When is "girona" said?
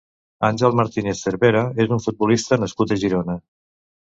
3.05-3.37